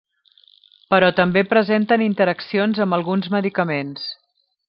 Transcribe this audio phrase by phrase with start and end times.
[0.93, 4.09] Però també presenten interaccions amb alguns medicaments.